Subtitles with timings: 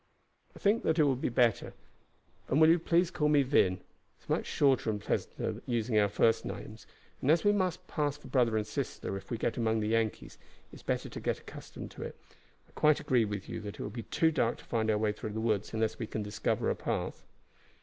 [0.55, 1.73] "I think that it will be better;
[2.47, 3.73] and will you please call me Vin.
[3.73, 6.87] It is much shorter and pleasanter using our first names;
[7.21, 10.39] and as we must pass for brother and sister if we get among the Yankees,
[10.71, 12.17] it is better to get accustomed to it.
[12.67, 15.11] I quite agree with you that it will be too dark to find our way
[15.11, 17.23] through the woods unless we can discover a path.